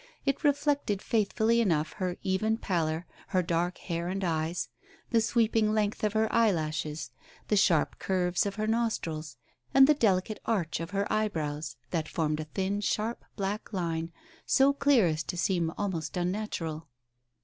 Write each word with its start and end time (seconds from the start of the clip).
It 0.25 0.43
reflected 0.43 0.99
faithfully 0.99 1.61
enough 1.61 1.93
her 1.97 2.17
even 2.23 2.57
pallor, 2.57 3.05
her 3.27 3.43
dark 3.43 3.77
hair 3.77 4.07
and 4.07 4.23
eyes, 4.23 4.67
the 5.11 5.21
sweeping 5.21 5.75
length 5.75 6.03
of 6.03 6.13
her 6.13 6.27
eyelashes, 6.33 7.11
the 7.49 7.55
sharp 7.55 7.99
curves 7.99 8.47
of 8.47 8.55
her 8.55 8.65
nostrils, 8.65 9.37
and 9.75 9.85
the 9.85 9.93
delicate 9.93 10.39
arch 10.43 10.79
of 10.79 10.89
her 10.89 11.05
eyebrows, 11.13 11.75
that 11.91 12.09
formed 12.09 12.39
a 12.39 12.45
thin 12.45 12.81
sharp 12.81 13.23
black 13.35 13.73
line, 13.73 14.11
so 14.43 14.73
clear 14.73 15.05
as 15.05 15.21
to 15.25 15.37
seem 15.37 15.71
almost 15.77 16.17
unnatural. 16.17 16.87